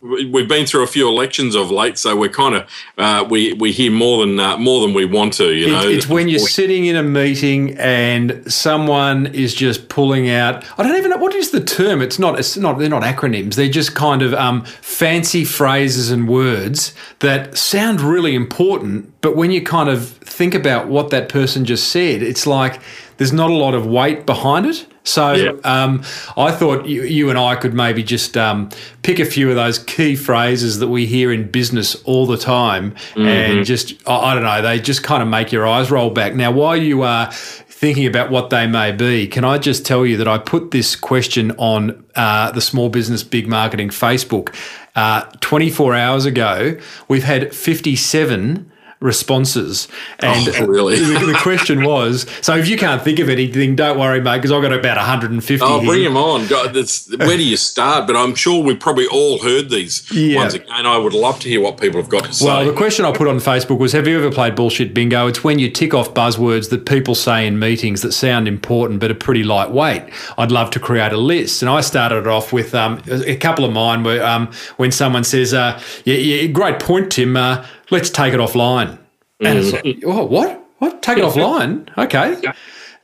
[0.00, 3.70] We've been through a few elections of late, so we're kind of uh, we we
[3.70, 5.54] hear more than uh, more than we want to.
[5.54, 10.28] You know, it's, it's when you're sitting in a meeting and someone is just pulling
[10.28, 10.64] out.
[10.76, 12.02] I don't even know what is the term.
[12.02, 12.36] It's not.
[12.36, 12.80] It's not.
[12.80, 13.54] They're not acronyms.
[13.54, 19.52] They're just kind of um, fancy phrases and words that sound really important, but when
[19.52, 22.80] you kind of think about what that person just said, it's like
[23.18, 24.86] there's not a lot of weight behind it.
[25.06, 25.52] So yeah.
[25.62, 26.02] um,
[26.36, 28.70] I thought you, you, and I could maybe just um,
[29.02, 32.90] pick a few of those key phrases that we hear in business all the time,
[32.90, 33.20] mm-hmm.
[33.20, 36.34] and just I don't know, they just kind of make your eyes roll back.
[36.34, 40.16] Now, while you are thinking about what they may be, can I just tell you
[40.16, 44.54] that I put this question on uh, the Small Business Big Marketing Facebook
[44.96, 46.76] uh, 24 hours ago?
[47.06, 49.88] We've had 57 responses.
[50.20, 50.98] And oh, really?
[50.98, 54.50] the, the, question was so if you can't think of anything, don't worry, mate, because
[54.50, 55.64] I've got about 150.
[55.64, 55.88] Oh, here.
[55.88, 56.46] bring them on.
[56.46, 58.06] God, where do you start?
[58.06, 60.36] But I'm sure we've probably all heard these yeah.
[60.36, 60.86] ones again.
[60.86, 62.46] I would love to hear what people have got to say.
[62.46, 65.26] Well, the question I put on Facebook was Have you ever played bullshit bingo?
[65.26, 69.10] It's when you tick off buzzwords that people say in meetings that sound important but
[69.10, 70.04] are pretty lightweight.
[70.38, 71.62] I'd love to create a list.
[71.62, 75.24] And I started it off with um, a couple of mine where um, when someone
[75.24, 77.36] says, uh, yeah, yeah, great point, Tim.
[77.36, 78.98] Uh, let's take it offline.
[79.40, 80.62] And it's like, oh, what?
[80.78, 81.02] What?
[81.02, 81.88] Take it offline?
[81.96, 82.38] Okay.
[82.42, 82.52] Yeah.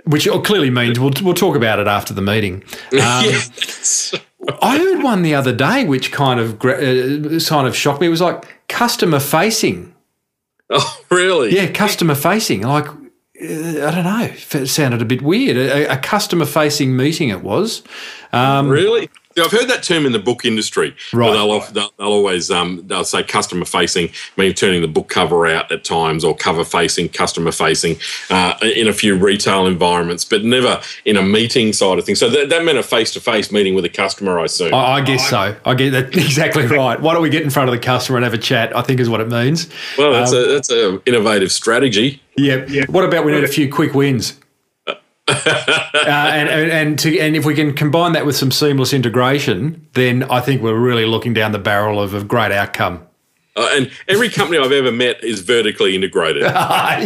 [0.04, 2.64] Which clearly means we'll, we'll talk about it after the meeting.
[2.92, 4.20] Um.
[4.60, 8.08] I heard one the other day which kind of uh, kind of shocked me.
[8.08, 9.94] It was like customer facing.
[10.70, 11.54] Oh, really?
[11.54, 12.62] Yeah, customer facing.
[12.62, 12.96] Like, uh,
[13.40, 14.30] I don't know.
[14.32, 15.56] It sounded a bit weird.
[15.56, 17.82] A, a customer facing meeting it was.
[18.32, 19.10] Um, really?
[19.36, 20.94] Yeah, I've heard that term in the book industry.
[21.12, 21.32] Right.
[21.32, 25.70] They'll, they'll, they'll always um, they'll say customer facing, meaning turning the book cover out
[25.72, 27.96] at times, or cover facing, customer facing,
[28.30, 32.18] uh, in a few retail environments, but never in a meeting side of things.
[32.18, 34.74] So that, that meant a face to face meeting with a customer, I assume.
[34.74, 35.56] I, I guess so.
[35.64, 37.00] I get that exactly right.
[37.00, 38.74] Why don't we get in front of the customer and have a chat?
[38.76, 39.68] I think is what it means.
[39.96, 42.20] well, that's um, a that's a innovative strategy.
[42.36, 42.64] Yeah.
[42.86, 44.38] What about we need a few quick wins?
[45.32, 49.86] Uh, and, and and to and if we can combine that with some seamless integration,
[49.94, 53.06] then I think we're really looking down the barrel of a great outcome.
[53.54, 56.40] Uh, and every company I've ever met is vertically integrated.
[56.42, 56.98] yeah.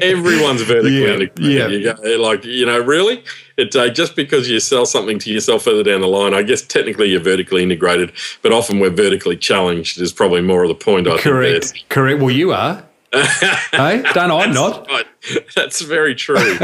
[0.00, 1.38] Everyone's vertically Yeah, integrated.
[1.44, 1.66] yeah.
[1.66, 3.24] You go, like, you know, really?
[3.56, 6.62] It, uh, just because you sell something to yourself further down the line, I guess
[6.62, 8.12] technically you're vertically integrated,
[8.42, 11.08] but often we're vertically challenged is probably more of the point.
[11.08, 11.64] I Correct.
[11.64, 12.20] think Correct.
[12.20, 12.84] Well, you are.
[13.12, 14.86] Hey, don't I not?
[14.88, 15.06] Right.
[15.54, 16.36] That's very true.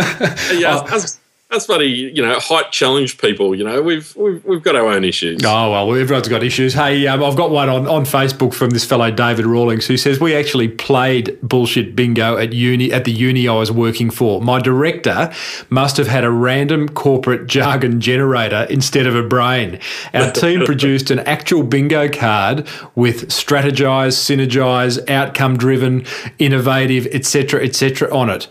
[0.53, 0.95] yeah, oh.
[0.95, 1.19] us,
[1.55, 5.05] us bloody, you know, height challenge people, you know, we've, we've, we've got our own
[5.05, 5.41] issues.
[5.45, 6.75] Oh well, everyone's got issues.
[6.75, 10.21] Hey, um, I've got one on, on Facebook from this fellow David Rawlings who says
[10.21, 14.41] we actually played bullshit bingo at uni at the uni I was working for.
[14.41, 15.33] My director
[15.71, 19.79] must have had a random corporate jargon generator instead of a brain.
[20.13, 26.05] Our team produced an actual bingo card with strategize, synergize, outcome driven,
[26.39, 28.15] innovative, etc., etc.
[28.15, 28.49] on it.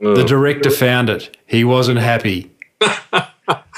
[0.00, 0.26] The oh.
[0.26, 1.36] director found it.
[1.46, 2.50] He wasn't happy.
[2.80, 3.30] Love it.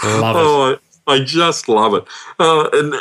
[0.03, 2.05] Oh, I, just love it.
[2.39, 3.01] Uh, and uh,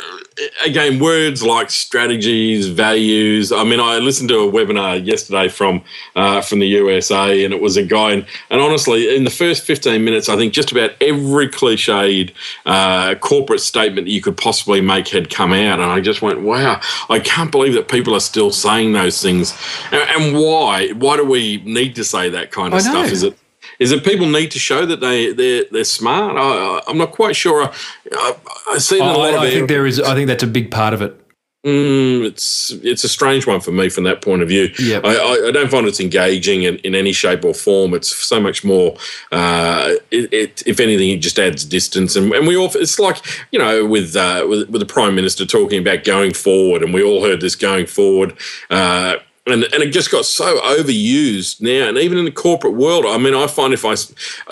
[0.64, 3.52] again, words like strategies, values.
[3.52, 5.82] I mean, I listened to a webinar yesterday from
[6.14, 8.12] uh, from the USA, and it was a guy.
[8.12, 12.32] And, and honestly, in the first fifteen minutes, I think just about every cliched
[12.64, 16.40] uh, corporate statement that you could possibly make had come out, and I just went,
[16.42, 16.80] "Wow!
[17.08, 19.56] I can't believe that people are still saying those things."
[19.92, 20.90] And, and why?
[20.92, 23.10] Why do we need to say that kind of stuff?
[23.10, 23.38] Is it
[23.78, 26.36] is that people need to show that they they're, they're smart.
[26.36, 27.62] I, I- I'm not quite sure.
[27.64, 27.72] I,
[28.12, 28.34] I,
[28.70, 30.00] I see that a lot I, of I think there is.
[30.00, 31.20] I think that's a big part of it.
[31.64, 34.68] Mm, it's it's a strange one for me from that point of view.
[34.78, 35.04] Yep.
[35.04, 37.92] I, I, I don't find it's engaging in, in any shape or form.
[37.92, 38.96] It's so much more.
[39.32, 42.70] Uh, it, it, if anything, it just adds distance, and, and we all.
[42.76, 46.84] It's like you know, with, uh, with with the prime minister talking about going forward,
[46.84, 48.36] and we all heard this going forward.
[48.70, 53.06] Uh, and, and it just got so overused now, and even in the corporate world,
[53.06, 53.94] I mean, I find if i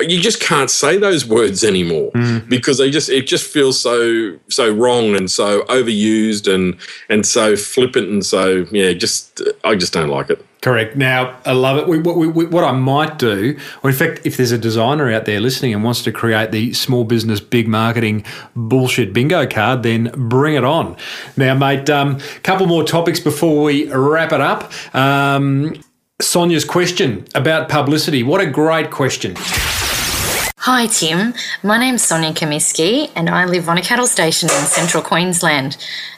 [0.01, 2.39] you just can't say those words anymore hmm.
[2.49, 6.77] because they just it just feels so so wrong and so overused and
[7.09, 10.45] and so flippant and so yeah, just I just don't like it.
[10.65, 10.97] Correct.
[10.97, 11.89] Now, I love it.
[11.89, 15.27] We, we, we, what I might do, or in fact, if there's a designer out
[15.27, 18.25] there listening and wants to create the small business big marketing
[18.57, 20.97] bullshit bingo card, then bring it on.
[21.37, 24.73] Now, mate, a um, couple more topics before we wrap it up.
[24.95, 25.75] Um,
[26.23, 28.23] Sonia's question about publicity.
[28.23, 29.35] What a great question.
[29.37, 31.35] Hi, Tim.
[31.63, 35.77] My name's Sonia Comiskey, and I live on a cattle station in central Queensland.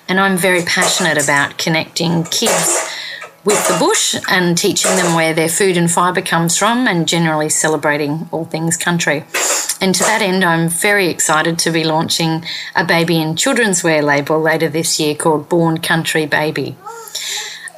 [0.09, 2.96] And I'm very passionate about connecting kids
[3.47, 7.49] with the bush and teaching them where their food and fibre comes from, and generally
[7.49, 9.25] celebrating all things country.
[9.81, 14.03] And to that end, I'm very excited to be launching a baby and children's wear
[14.03, 16.77] label later this year called Born Country Baby.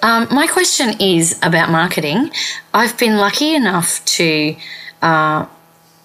[0.03, 2.31] Um, my question is about marketing.
[2.73, 4.57] I've been lucky enough to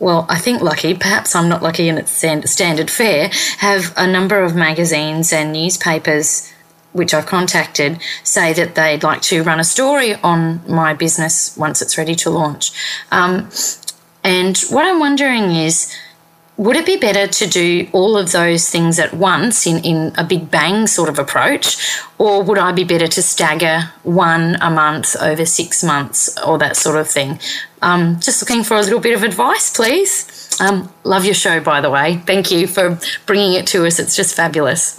[0.03, 4.43] well, I think lucky, perhaps I'm not lucky and it's standard fare, have a number
[4.43, 6.52] of magazines and newspapers
[6.93, 11.81] which I've contacted say that they'd like to run a story on my business once
[11.81, 12.71] it's ready to launch.
[13.11, 13.49] Um,
[14.23, 15.93] and what I'm wondering is,
[16.55, 20.23] would it be better to do all of those things at once in, in a
[20.23, 21.97] big bang sort of approach?
[22.19, 26.77] Or would I be better to stagger one a month over six months or that
[26.77, 27.39] sort of thing?
[27.81, 30.59] Um, just looking for a little bit of advice, please.
[30.61, 32.21] Um, love your show, by the way.
[32.25, 33.97] Thank you for bringing it to us.
[33.97, 34.95] It's just fabulous.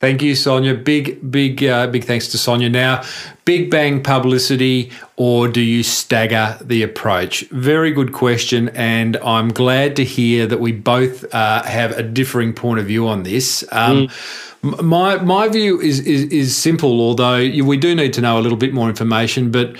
[0.00, 0.74] Thank you, Sonia.
[0.74, 2.68] Big, big, uh, big thanks to Sonia.
[2.68, 3.02] Now,
[3.44, 7.40] big bang publicity, or do you stagger the approach?
[7.50, 12.52] Very good question, and I'm glad to hear that we both uh, have a differing
[12.52, 13.64] point of view on this.
[13.72, 14.08] Um,
[14.62, 18.42] m- My my view is, is is simple, although we do need to know a
[18.42, 19.50] little bit more information.
[19.50, 19.74] But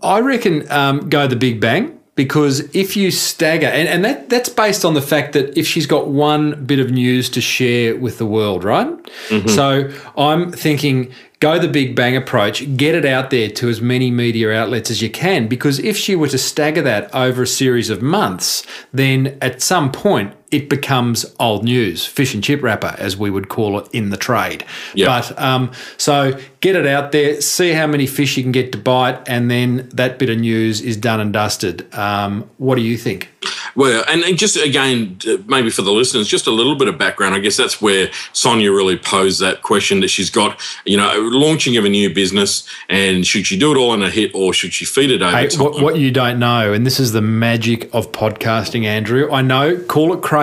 [0.00, 4.50] I reckon um, go the big bang because if you stagger, and, and that that's
[4.50, 8.18] based on the fact that if she's got one bit of news to share with
[8.18, 8.86] the world, right?
[9.28, 9.48] Mm-hmm.
[9.48, 14.10] So I'm thinking go the big bang approach, get it out there to as many
[14.10, 17.88] media outlets as you can, because if she were to stagger that over a series
[17.88, 23.16] of months, then at some point it becomes old news, fish and chip wrapper, as
[23.16, 24.64] we would call it in the trade.
[24.94, 25.06] Yeah.
[25.06, 28.78] But um, so get it out there, see how many fish you can get to
[28.78, 31.92] bite, and then that bit of news is done and dusted.
[31.94, 33.28] Um, what do you think?
[33.76, 37.34] Well, and, just again, maybe for the listeners, just a little bit of background.
[37.34, 41.76] I guess that's where Sonia really posed that question that she's got, you know, launching
[41.76, 44.72] of a new business, and should she do it all in a hit or should
[44.72, 45.64] she feed it over Hey, time?
[45.64, 49.30] what, what you don't know, and this is the magic of podcasting, Andrew.
[49.30, 50.39] I know, call it crazy,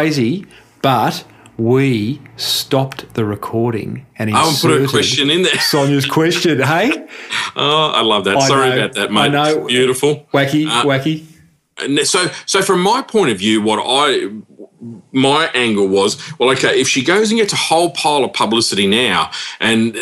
[0.82, 1.24] but
[1.58, 5.60] we stopped the recording and I will put a inserted question in there.
[5.60, 6.62] Sonia's question.
[6.62, 6.92] Hey,
[7.56, 8.38] Oh, I love that.
[8.38, 8.78] I Sorry know.
[8.78, 9.22] about that, mate.
[9.22, 9.58] I know.
[9.62, 10.28] It's beautiful.
[10.34, 11.26] wacky, Uh, wacky.
[12.06, 14.30] So, so from my point of view, what I
[15.12, 18.86] my angle was, well, okay, if she goes and gets a whole pile of publicity
[18.86, 19.98] now, and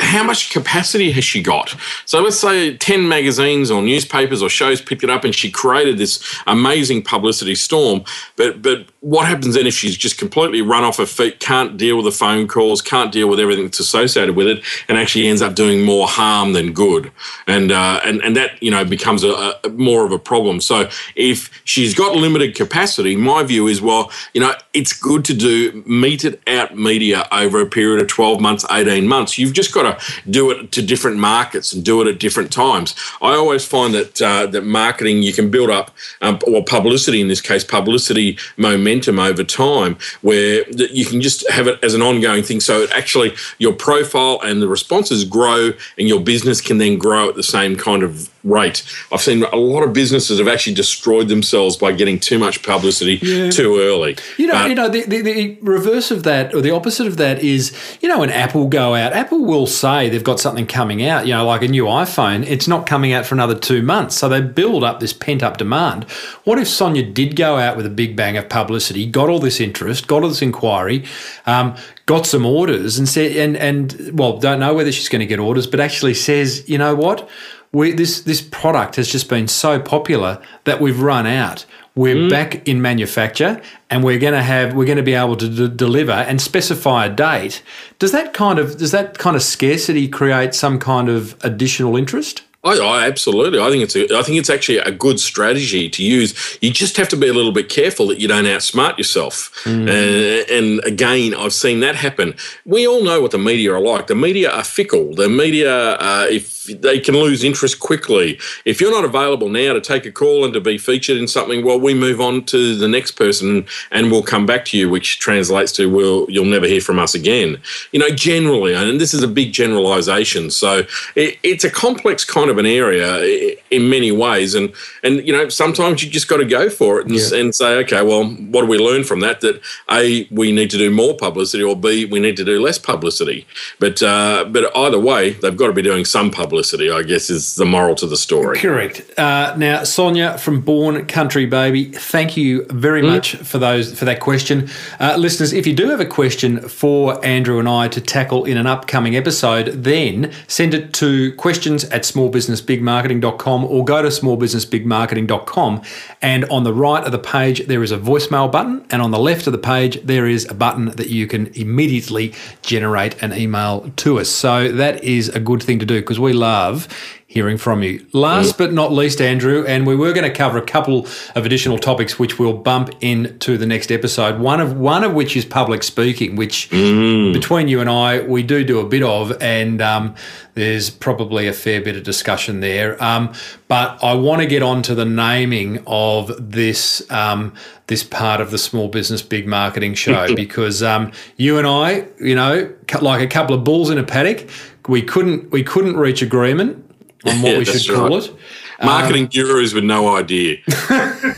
[0.00, 1.74] how much capacity has she got?
[2.04, 5.96] So let's say 10 magazines or newspapers or shows picked it up and she created
[5.96, 8.04] this amazing publicity storm.
[8.36, 11.96] But but what happens then if she's just completely run off her feet, can't deal
[11.96, 15.40] with the phone calls, can't deal with everything that's associated with it, and actually ends
[15.40, 17.10] up doing more harm than good?
[17.46, 20.60] And uh, and and that you know becomes a, a more of a problem.
[20.60, 25.34] So if she's got limited capacity, my view is well, you know, it's good to
[25.34, 29.38] do meted out media over a period of 12 months, 18 months.
[29.38, 32.94] You've just got to do it to different markets and do it at different times.
[33.20, 35.90] I always find that uh, that marketing you can build up,
[36.20, 41.66] um, or publicity in this case, publicity momentum over time, where you can just have
[41.66, 42.60] it as an ongoing thing.
[42.60, 47.28] So it actually your profile and the responses grow, and your business can then grow
[47.28, 48.82] at the same kind of rate.
[49.12, 53.18] I've seen a lot of businesses have actually destroyed themselves by getting too much publicity
[53.50, 54.16] too early.
[54.38, 57.16] You know, But- you know, the, the, the reverse of that, or the opposite of
[57.18, 61.04] that, is you know, when Apple go out, Apple will say they've got something coming
[61.06, 61.26] out.
[61.26, 64.28] You know, like a new iPhone, it's not coming out for another two months, so
[64.28, 66.04] they build up this pent up demand.
[66.44, 69.60] What if Sonia did go out with a big bang of publicity, got all this
[69.60, 71.04] interest, got all this inquiry,
[71.46, 71.76] um,
[72.06, 75.38] got some orders, and said, and and well, don't know whether she's going to get
[75.38, 77.28] orders, but actually says, you know what,
[77.72, 81.64] we this this product has just been so popular that we've run out.
[81.94, 82.30] We're mm.
[82.30, 83.60] back in manufacture,
[83.90, 87.06] and we're going to have we're going to be able to d- deliver and specify
[87.06, 87.62] a date.
[87.98, 92.42] Does that kind of does that kind of scarcity create some kind of additional interest?
[92.62, 93.58] I, I absolutely.
[93.58, 96.58] I think it's a, I think it's actually a good strategy to use.
[96.60, 99.50] You just have to be a little bit careful that you don't outsmart yourself.
[99.88, 102.34] Uh, and again, I've seen that happen.
[102.66, 104.08] We all know what the media are like.
[104.08, 105.14] The media are fickle.
[105.14, 108.38] The media, uh, if they can lose interest quickly.
[108.64, 111.64] If you're not available now to take a call and to be featured in something,
[111.64, 115.18] well, we move on to the next person and we'll come back to you, which
[115.18, 117.60] translates to, well, you'll never hear from us again.
[117.92, 120.50] You know, generally, and this is a big generalization.
[120.50, 120.84] So
[121.16, 124.54] it, it's a complex kind of an area in many ways.
[124.54, 124.72] And,
[125.02, 128.02] and you know, sometimes you just got to go for it and, and say, okay,
[128.02, 129.40] well, what do we learn from that?
[129.40, 132.78] That A, we need to do more publicity, or B, we need to do less
[132.78, 133.46] publicity.
[133.78, 137.54] But, uh, but either way, they've got to be doing some publicity, I guess, is
[137.54, 138.58] the moral to the story.
[138.58, 139.18] Correct.
[139.18, 144.20] Uh, now, Sonia from Born Country Baby, thank you very much for those for that
[144.20, 145.52] question, uh, listeners.
[145.52, 149.16] If you do have a question for Andrew and I to tackle in an upcoming
[149.16, 152.04] episode, then send it to questions at
[152.40, 155.82] smallbusinessbigmarketing.com or go to smallbusinessbigmarketing.com.
[156.22, 159.18] And on the right of the page, there is a voicemail button, and on the
[159.18, 163.90] left of the page, there is a button that you can immediately generate an email
[163.96, 164.28] to us.
[164.28, 166.88] So that is a good thing to do because we love
[167.30, 168.04] hearing from you.
[168.12, 171.06] Last but not least, Andrew, and we were going to cover a couple
[171.36, 174.40] of additional topics which we'll bump into the next episode.
[174.40, 178.64] One of one of which is public speaking, which between you and I we do
[178.64, 180.16] do a bit of, and um,
[180.54, 183.00] there's probably a fair bit of discussion there.
[183.02, 183.32] Um,
[183.68, 187.08] but I want to get on to the naming of this.
[187.10, 187.54] Um,
[187.86, 192.36] this part of the small business big marketing show because um, you and I, you
[192.36, 194.48] know, like a couple of bulls in a paddock,
[194.86, 196.89] we couldn't we couldn't reach agreement
[197.26, 198.24] on what Yeah, we should call right.
[198.24, 198.36] it.
[198.82, 200.58] Marketing um, gurus with no idea.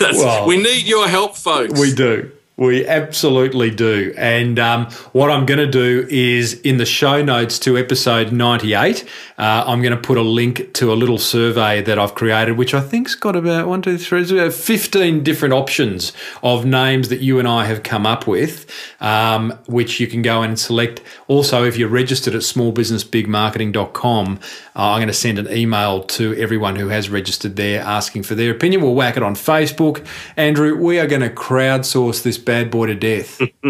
[0.00, 1.80] Well- we need your help, folks.
[1.80, 2.30] We do.
[2.56, 4.14] We absolutely do.
[4.16, 9.04] And um, what I'm going to do is in the show notes to episode 98,
[9.38, 12.72] uh, I'm going to put a link to a little survey that I've created, which
[12.72, 16.12] I think's got about one, two, three, uh, 15 different options
[16.44, 20.42] of names that you and I have come up with, um, which you can go
[20.42, 21.00] and select.
[21.26, 24.38] Also, if you're registered at smallbusinessbigmarketing.com,
[24.76, 28.34] uh, I'm going to send an email to everyone who has registered there asking for
[28.34, 28.82] their opinion.
[28.82, 30.04] We'll whack it on Facebook.
[30.36, 33.40] Andrew, we are going to crowdsource this bad boy to death.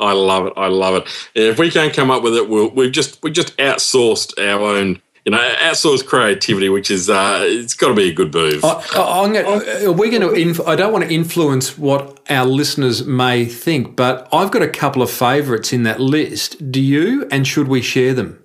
[0.00, 0.52] I love it.
[0.56, 1.28] I love it.
[1.34, 5.00] If we can't come up with it, we'll, we've just we just outsourced our own.
[5.24, 8.64] You know, outsourced creativity, which is uh, it's got to be a good move.
[8.64, 10.32] I, I- I'm gonna, are we going to?
[10.32, 14.68] Inf- I don't want to influence what our listeners may think, but I've got a
[14.68, 16.70] couple of favourites in that list.
[16.70, 17.26] Do you?
[17.32, 18.40] And should we share them?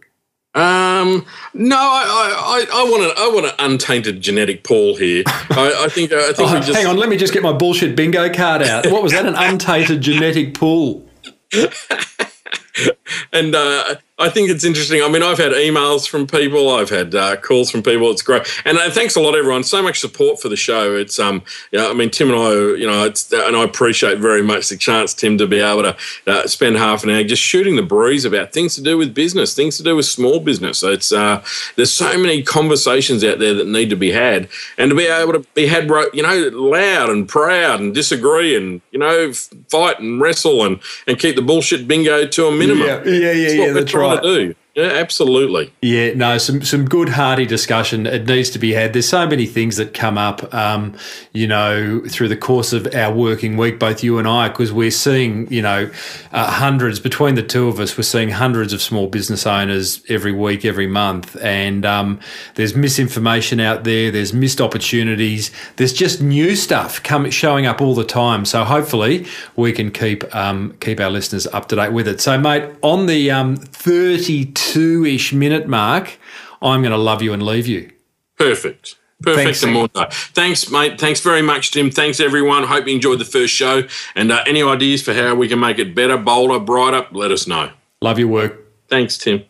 [0.53, 5.23] Uh, Um, no, I, I, I want an, I want an untainted genetic Paul here.
[5.27, 7.53] I, I think, I think Oh, we just, hang on, let me just get my
[7.53, 8.85] bullshit bingo card out.
[8.87, 9.25] What was that?
[9.25, 11.07] An untainted genetic pool.
[13.33, 15.01] and uh, I think it's interesting.
[15.01, 18.11] I mean, I've had emails from people, I've had uh, calls from people.
[18.11, 19.63] It's great, and uh, thanks a lot, everyone.
[19.63, 20.95] So much support for the show.
[20.95, 21.41] It's um,
[21.71, 21.87] yeah.
[21.87, 25.15] I mean, Tim and I, you know, it's and I appreciate very much the chance,
[25.15, 25.97] Tim, to be able to
[26.27, 29.55] uh, spend half an hour just shooting the breeze about things to do with business,
[29.55, 30.83] things to do with small business.
[30.83, 31.43] It's uh,
[31.75, 35.33] there's so many conversations out there that need to be had, and to be able
[35.33, 39.33] to be had, you know, loud and proud and disagree and you know,
[39.69, 42.87] fight and wrestle and and keep the bullshit bingo to a minimum.
[42.87, 44.23] Yeah, yeah, yeah, That's yeah, that's trying right.
[44.23, 44.55] to do.
[44.73, 45.73] Yeah, absolutely.
[45.81, 48.07] Yeah, no, some some good hearty discussion.
[48.07, 48.93] It needs to be had.
[48.93, 50.95] There's so many things that come up, um,
[51.33, 54.91] you know, through the course of our working week, both you and I, because we're
[54.91, 55.91] seeing, you know,
[56.31, 57.97] uh, hundreds between the two of us.
[57.97, 62.21] We're seeing hundreds of small business owners every week, every month, and um,
[62.55, 64.09] there's misinformation out there.
[64.09, 65.51] There's missed opportunities.
[65.75, 68.45] There's just new stuff coming showing up all the time.
[68.45, 72.21] So hopefully we can keep um, keep our listeners up to date with it.
[72.21, 74.60] So, mate, on the um, 32
[75.05, 76.17] ish minute mark,
[76.61, 77.91] I'm going to love you and leave you.
[78.37, 78.95] Perfect.
[79.21, 79.43] Perfect.
[79.43, 79.87] Thanks, and more.
[80.09, 80.99] Thanks, mate.
[80.99, 81.91] Thanks very much, Tim.
[81.91, 82.63] Thanks, everyone.
[82.63, 83.83] Hope you enjoyed the first show.
[84.15, 87.45] And uh, any ideas for how we can make it better, bolder, brighter, let us
[87.45, 87.71] know.
[88.01, 88.59] Love your work.
[88.87, 89.43] Thanks, Tim.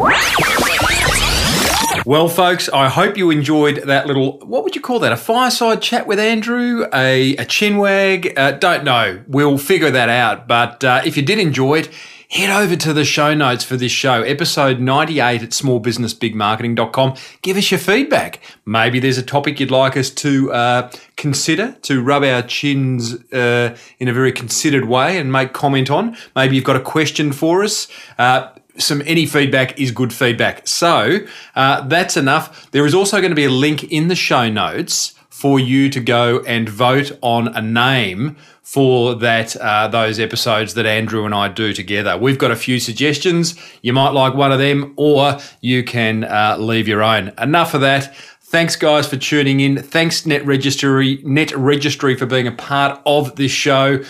[2.05, 5.13] Well, folks, I hope you enjoyed that little, what would you call that?
[5.13, 6.85] A fireside chat with Andrew?
[6.93, 8.37] A, a chinwag?
[8.37, 9.23] Uh, don't know.
[9.27, 10.47] We'll figure that out.
[10.47, 11.89] But uh, if you did enjoy it,
[12.31, 17.15] head over to the show notes for this show, episode 98 at smallbusinessbigmarketing.com.
[17.41, 18.39] Give us your feedback.
[18.65, 23.77] Maybe there's a topic you'd like us to uh, consider, to rub our chins uh,
[23.99, 26.15] in a very considered way and make comment on.
[26.33, 27.89] Maybe you've got a question for us.
[28.17, 30.65] Uh, some any feedback is good feedback.
[30.65, 31.19] So
[31.57, 32.71] uh, that's enough.
[32.71, 35.99] There is also going to be a link in the show notes for you to
[35.99, 41.47] go and vote on a name for that uh, those episodes that Andrew and I
[41.47, 42.15] do together.
[42.15, 43.55] We've got a few suggestions.
[43.81, 47.31] You might like one of them, or you can uh, leave your own.
[47.39, 48.15] Enough of that.
[48.41, 49.81] Thanks, guys, for tuning in.
[49.81, 54.03] Thanks, Netregistry, Net Registry, for being a part of this show.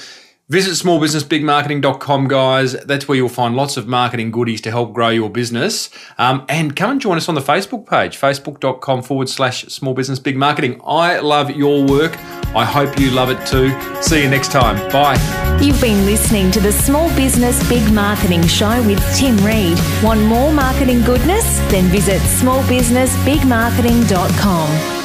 [0.52, 2.74] Visit smallbusinessbigmarketing.com, guys.
[2.74, 5.89] That's where you'll find lots of marketing goodies to help grow your business.
[6.18, 10.20] Um, and come and join us on the Facebook page, facebook.com forward slash small business
[10.20, 10.82] big marketing.
[10.86, 12.18] I love your work.
[12.54, 13.74] I hope you love it too.
[14.02, 14.76] See you next time.
[14.91, 15.16] Bye.
[15.62, 19.80] You've been listening to the Small Business Big Marketing Show with Tim Reed.
[20.04, 21.60] Want more marketing goodness?
[21.72, 25.01] Then visit smallbusinessbigmarketing.com.